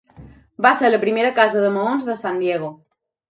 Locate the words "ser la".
0.79-0.99